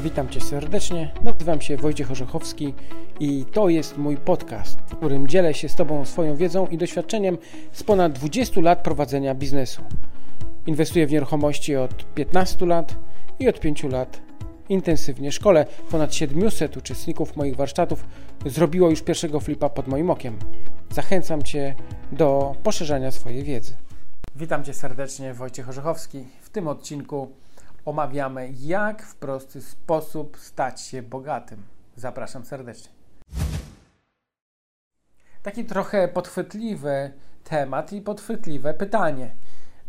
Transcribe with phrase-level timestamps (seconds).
[0.00, 1.12] Witam Cię serdecznie.
[1.22, 2.74] Nazywam się Wojciech Orzechowski
[3.20, 7.38] i to jest mój podcast, w którym dzielę się z Tobą swoją wiedzą i doświadczeniem
[7.72, 9.82] z ponad 20 lat prowadzenia biznesu.
[10.66, 12.96] Inwestuję w nieruchomości od 15 lat
[13.38, 14.20] i od 5 lat
[14.68, 15.66] intensywnie szkole.
[15.90, 18.04] Ponad 700 uczestników moich warsztatów
[18.46, 20.38] zrobiło już pierwszego flipa pod moim okiem.
[20.90, 21.74] Zachęcam Cię
[22.12, 23.76] do poszerzania swojej wiedzy.
[24.36, 26.24] Witam Cię serdecznie, Wojciech Orzechowski.
[26.40, 27.28] W tym odcinku
[27.86, 31.62] omawiamy, jak w prosty sposób stać się bogatym.
[31.96, 32.92] Zapraszam serdecznie.
[35.42, 37.12] Taki trochę podchwytliwy
[37.44, 39.30] temat i podchwytliwe pytanie.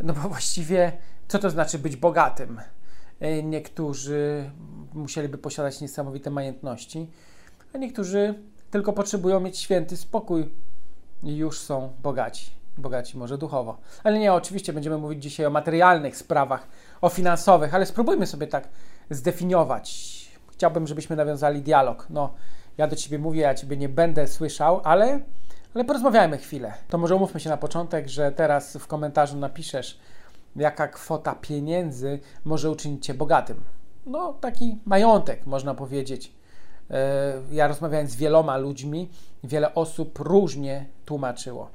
[0.00, 0.92] No bo właściwie,
[1.28, 2.60] co to znaczy być bogatym?
[3.20, 4.50] E, niektórzy
[4.94, 7.10] musieliby posiadać niesamowite majątności,
[7.74, 8.34] a niektórzy
[8.70, 10.48] tylko potrzebują mieć święty spokój
[11.22, 12.63] i już są bogaci.
[12.78, 13.78] Bogaci może duchowo.
[14.04, 16.68] Ale nie, oczywiście będziemy mówić dzisiaj o materialnych sprawach,
[17.00, 18.68] o finansowych, ale spróbujmy sobie tak
[19.10, 20.14] zdefiniować.
[20.52, 22.06] Chciałbym, żebyśmy nawiązali dialog.
[22.10, 22.34] No,
[22.78, 25.20] ja do ciebie mówię, ja ciebie nie będę słyszał, ale,
[25.74, 26.72] ale porozmawiajmy chwilę.
[26.88, 29.98] To może umówmy się na początek, że teraz w komentarzu napiszesz,
[30.56, 33.60] jaka kwota pieniędzy może uczynić cię bogatym.
[34.06, 36.32] No, taki majątek, można powiedzieć.
[36.90, 39.10] E, ja rozmawiałem z wieloma ludźmi,
[39.44, 41.70] wiele osób różnie tłumaczyło.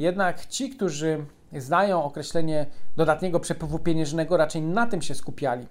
[0.00, 5.66] Jednak ci, którzy znają określenie dodatniego przepływu pieniężnego, raczej na tym się skupiali.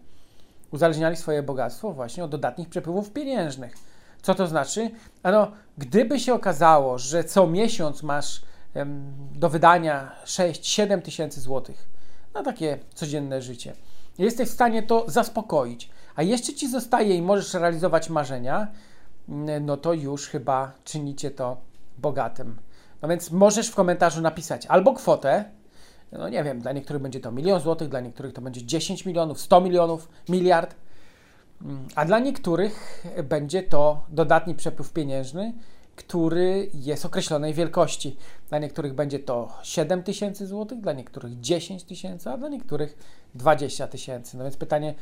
[0.71, 3.73] Uzależniali swoje bogactwo właśnie od dodatnich przepływów pieniężnych.
[4.21, 4.91] Co to znaczy?
[5.23, 8.41] Ano, gdyby się okazało, że co miesiąc masz
[8.73, 11.89] em, do wydania 6-7 tysięcy złotych
[12.33, 13.73] na takie codzienne życie,
[14.17, 18.67] jesteś w stanie to zaspokoić, a jeszcze ci zostaje i możesz realizować marzenia,
[19.61, 21.57] no to już chyba czynicie to
[21.97, 22.68] bogatym.
[23.01, 25.45] No więc możesz w komentarzu napisać albo kwotę,
[26.11, 29.41] no nie wiem, dla niektórych będzie to milion złotych, dla niektórych to będzie 10 milionów,
[29.41, 30.75] 100 milionów, miliard,
[31.61, 35.53] mm, a dla niektórych będzie to dodatni przepływ pieniężny,
[35.95, 38.17] który jest określonej wielkości.
[38.49, 42.97] Dla niektórych będzie to 7 tysięcy złotych, dla niektórych 10 tysięcy, a dla niektórych
[43.35, 44.37] 20 tysięcy.
[44.37, 44.95] No więc pytanie,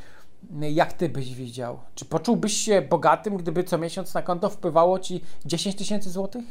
[0.59, 1.79] jak ty byś widział?
[1.95, 6.45] Czy poczułbyś się bogatym, gdyby co miesiąc na konto wpływało ci 10 tysięcy złotych?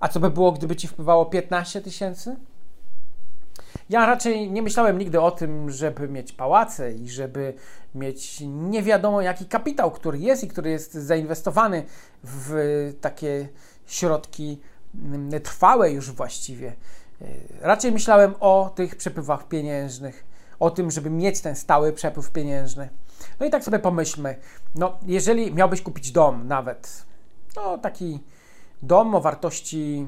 [0.00, 2.36] A co by było, gdyby ci wpływało 15 tysięcy?
[3.88, 7.54] Ja raczej nie myślałem nigdy o tym, żeby mieć pałace i żeby
[7.94, 11.84] mieć nie wiadomo jaki kapitał, który jest i który jest zainwestowany
[12.24, 13.48] w takie
[13.86, 14.60] środki
[14.94, 16.72] mm, trwałe już właściwie.
[17.60, 20.24] Raczej myślałem o tych przepływach pieniężnych,
[20.60, 22.88] o tym, żeby mieć ten stały przepływ pieniężny.
[23.40, 24.36] No i tak sobie pomyślmy,
[24.74, 27.06] no jeżeli miałbyś kupić dom nawet,
[27.56, 28.20] no taki
[28.82, 30.06] dom o wartości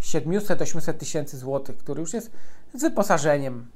[0.00, 2.30] 700-800 tysięcy złotych, który już jest
[2.74, 3.70] z wyposażeniem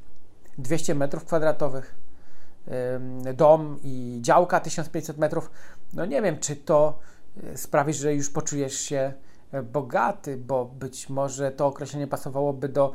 [0.58, 1.94] 200 metrów kwadratowych,
[3.34, 5.50] dom i działka 1500 metrów,
[5.92, 6.98] no nie wiem, czy to
[7.44, 9.12] e, sprawi, że już poczujesz się
[9.52, 12.92] e, bogaty, bo być może to określenie pasowałoby do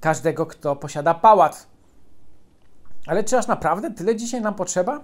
[0.00, 1.66] każdego, kto posiada pałac.
[3.06, 5.00] Ale czy aż naprawdę tyle dzisiaj nam potrzeba?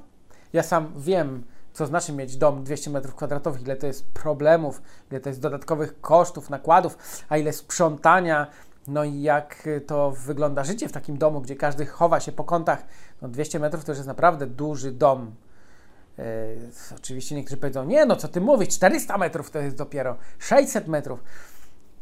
[0.53, 5.29] Ja sam wiem, co znaczy mieć dom 200 m2, ile to jest problemów, ile to
[5.29, 8.47] jest dodatkowych kosztów, nakładów, a ile sprzątania,
[8.89, 12.85] no i jak to wygląda życie w takim domu, gdzie każdy chowa się po kątach.
[13.23, 15.35] No 200 metrów to już jest naprawdę duży dom.
[16.19, 16.25] Yy,
[16.97, 21.25] oczywiście niektórzy powiedzą, nie no, co ty mówisz, 400 metrów to jest dopiero, 600 metrów.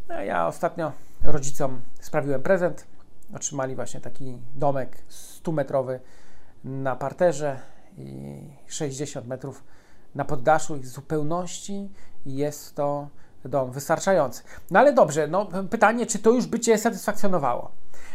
[0.09, 0.93] No, ja ostatnio
[1.25, 2.87] rodzicom sprawiłem prezent.
[3.35, 4.97] Otrzymali właśnie taki domek
[5.45, 5.99] 100-metrowy
[6.65, 7.61] na parterze
[8.07, 9.65] i 60 metrów
[10.15, 11.89] na poddaszu i w zupełności
[12.27, 13.09] jest to
[13.45, 14.43] dom wystarczający.
[14.71, 17.71] No ale dobrze, no pytanie, czy to już by Cię satysfakcjonowało?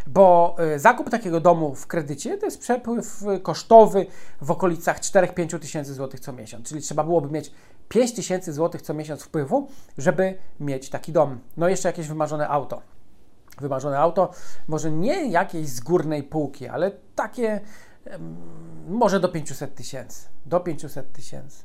[0.07, 4.05] Bo y, zakup takiego domu w kredycie to jest przepływ kosztowy
[4.41, 7.51] w okolicach 4-5 tysięcy złotych co miesiąc, czyli trzeba byłoby mieć
[7.89, 9.67] 5 tysięcy złotych co miesiąc wpływu,
[9.97, 11.39] żeby mieć taki dom.
[11.57, 12.81] No jeszcze jakieś wymarzone auto.
[13.61, 14.31] Wymarzone auto,
[14.67, 17.61] może nie jakieś z górnej półki, ale takie
[18.87, 20.27] może do 500 tysięcy.
[20.45, 21.63] Do 500 tysięcy.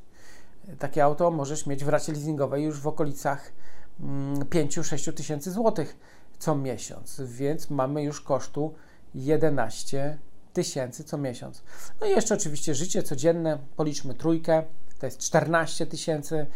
[0.78, 3.52] Takie auto możesz mieć w racie leasingowej już w okolicach
[4.00, 5.96] 5-6 mm, tysięcy złotych
[6.38, 8.74] co miesiąc, więc mamy już kosztu
[9.14, 10.18] 11
[10.52, 11.62] tysięcy co miesiąc.
[12.00, 14.62] No i jeszcze oczywiście życie codzienne, policzmy trójkę,
[14.98, 16.46] to jest 14 tysięcy.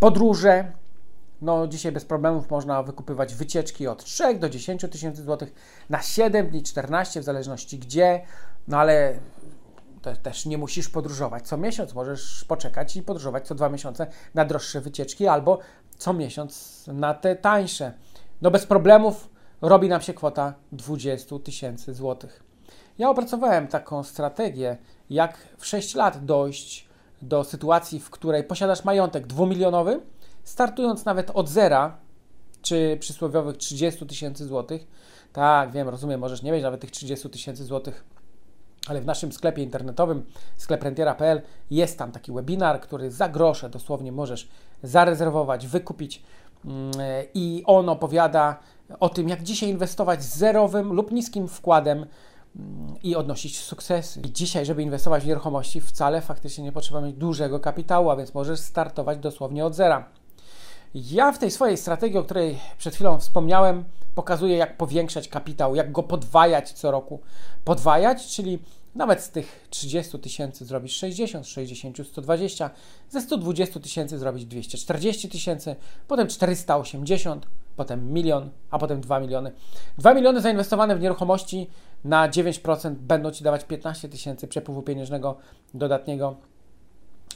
[0.00, 0.72] Podróże,
[1.42, 5.54] no dzisiaj bez problemów można wykupywać wycieczki od 3 do 10 tysięcy złotych
[5.90, 8.22] na 7 dni, 14 w zależności gdzie.
[8.68, 9.18] No ale
[10.22, 14.80] też nie musisz podróżować co miesiąc, możesz poczekać i podróżować co dwa miesiące na droższe
[14.80, 15.58] wycieczki albo
[15.98, 17.92] co miesiąc na te tańsze.
[18.42, 19.28] No bez problemów
[19.60, 22.42] robi nam się kwota 20 tysięcy złotych.
[22.98, 24.76] Ja opracowałem taką strategię,
[25.10, 26.88] jak w 6 lat dojść
[27.22, 30.00] do sytuacji, w której posiadasz majątek dwumilionowy,
[30.44, 31.98] startując nawet od zera,
[32.62, 34.86] czy przysłowiowych 30 tysięcy złotych.
[35.32, 38.04] Tak, wiem, rozumiem, możesz nie mieć nawet tych 30 tysięcy złotych,
[38.86, 40.24] ale w naszym sklepie internetowym,
[40.56, 44.48] skleprentiera.pl, jest tam taki webinar, który za grosze dosłownie możesz
[44.82, 46.22] zarezerwować, wykupić
[46.64, 46.92] mm,
[47.34, 48.58] i on opowiada
[49.00, 51.98] o tym, jak dzisiaj inwestować z zerowym lub niskim wkładem
[52.56, 54.20] mm, i odnosić sukcesy.
[54.20, 58.34] I dzisiaj, żeby inwestować w nieruchomości, wcale faktycznie nie potrzeba mieć dużego kapitału, a więc
[58.34, 60.21] możesz startować dosłownie od zera.
[60.94, 63.84] Ja w tej swojej strategii, o której przed chwilą wspomniałem,
[64.14, 67.20] pokazuję, jak powiększać kapitał, jak go podwajać co roku.
[67.64, 68.58] Podwajać, czyli
[68.94, 72.70] nawet z tych 30 tysięcy zrobić 60, z 60 120,
[73.10, 75.76] ze 120 tysięcy zrobić 240 tysięcy,
[76.08, 77.46] potem 480,
[77.76, 79.52] potem milion, a potem 2 miliony.
[79.98, 81.70] 2 miliony zainwestowane w nieruchomości
[82.04, 85.36] na 9% będą Ci dawać 15 tysięcy przepływu pieniężnego
[85.74, 86.36] dodatniego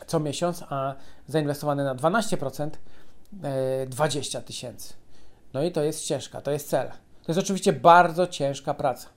[0.07, 0.95] co miesiąc, a
[1.27, 2.71] zainwestowane na 12%
[3.89, 4.95] 20 e, tysięcy.
[5.55, 6.89] No i to jest ścieżka, to jest cel.
[7.23, 9.09] To jest oczywiście bardzo ciężka praca.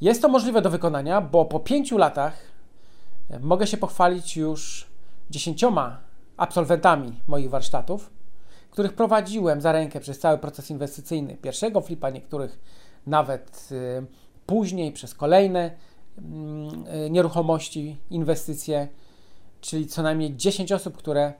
[0.00, 2.34] Jest to możliwe do wykonania, bo po pięciu latach
[3.30, 4.86] e, mogę się pochwalić już
[5.30, 6.00] dziesięcioma
[6.36, 8.10] absolwentami moich warsztatów,
[8.70, 11.36] których prowadziłem za rękę przez cały proces inwestycyjny.
[11.36, 12.58] Pierwszego flipa, niektórych
[13.06, 14.06] nawet y,
[14.46, 15.70] później, przez kolejne
[17.06, 18.88] y, nieruchomości, inwestycje,
[19.60, 21.32] czyli co najmniej 10 osób, które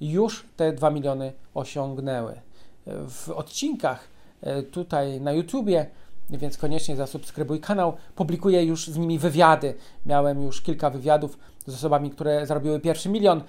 [0.00, 2.40] już te 2 miliony osiągnęły.
[3.08, 4.08] W odcinkach
[4.46, 5.86] y, tutaj na YouTubie,
[6.30, 7.96] więc koniecznie zasubskrybuj kanał.
[8.14, 9.74] Publikuję już z nimi wywiady.
[10.06, 13.42] Miałem już kilka wywiadów z osobami, które zarobiły pierwszy milion.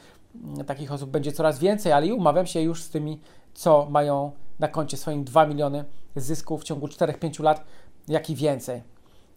[0.65, 3.19] Takich osób będzie coraz więcej, ale i umawiam się już z tymi,
[3.53, 5.85] co mają na koncie swoim 2 miliony
[6.15, 7.63] zysku w ciągu 4-5 lat,
[8.07, 8.81] jak i więcej.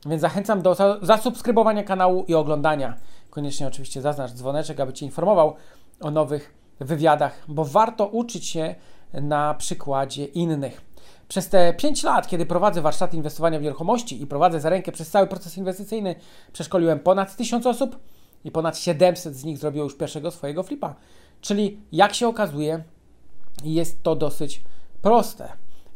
[0.07, 2.97] Więc zachęcam do zasubskrybowania kanału i oglądania.
[3.31, 5.55] Koniecznie oczywiście zaznacz dzwoneczek, aby Cię informował
[6.01, 8.75] o nowych wywiadach, bo warto uczyć się
[9.13, 10.81] na przykładzie innych.
[11.29, 15.11] Przez te 5 lat, kiedy prowadzę warsztaty inwestowania w nieruchomości i prowadzę za rękę przez
[15.11, 16.15] cały proces inwestycyjny,
[16.53, 17.99] przeszkoliłem ponad 1000 osób
[18.45, 20.95] i ponad 700 z nich zrobiło już pierwszego swojego flipa.
[21.41, 22.83] Czyli jak się okazuje,
[23.65, 24.63] jest to dosyć
[25.03, 25.49] proste.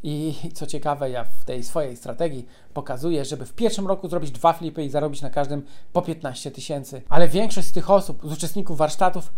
[0.02, 4.52] I co ciekawe, ja w tej swojej strategii pokazuję, żeby w pierwszym roku zrobić dwa
[4.52, 5.62] flipy i zarobić na każdym
[5.92, 7.02] po 15 tysięcy.
[7.08, 9.32] Ale większość z tych osób, z uczestników warsztatów,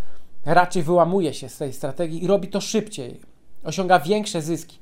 [0.54, 3.20] raczej wyłamuje się z tej strategii i robi to szybciej,
[3.64, 4.78] osiąga większe zyski.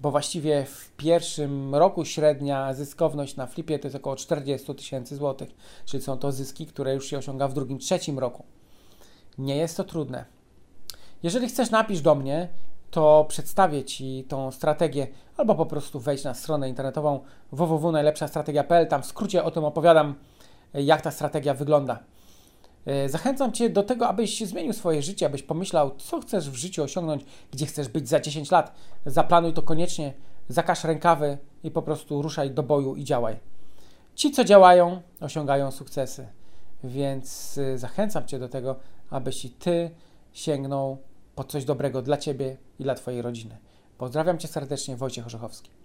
[0.00, 5.48] Bo właściwie w pierwszym roku średnia zyskowność na flipie to jest około 40 tysięcy złotych,
[5.84, 8.44] czyli są to zyski, które już się osiąga w drugim, trzecim roku.
[9.38, 10.24] Nie jest to trudne.
[11.22, 12.48] Jeżeli chcesz, napisz do mnie,
[12.90, 15.06] to przedstawię Ci tą strategię,
[15.36, 17.20] albo po prostu wejdź na stronę internetową
[17.52, 20.14] www.najlepszastrategia.pl, tam w skrócie o tym opowiadam,
[20.74, 21.98] jak ta strategia wygląda.
[22.88, 26.82] E, zachęcam Cię do tego, abyś zmienił swoje życie, abyś pomyślał, co chcesz w życiu
[26.82, 28.72] osiągnąć, gdzie chcesz być za 10 lat.
[29.06, 30.12] Zaplanuj to koniecznie,
[30.48, 33.36] zakaż rękawy i po prostu ruszaj do boju i działaj.
[34.14, 36.26] Ci, co działają, osiągają sukcesy.
[36.84, 38.76] Więc e, zachęcam Cię do tego,
[39.10, 39.90] abyś i Ty
[40.32, 40.98] sięgnął
[41.34, 43.56] po coś dobrego dla Ciebie i dla Twojej rodziny.
[43.98, 45.77] Pozdrawiam Cię serdecznie, Wojciech Orzechowski.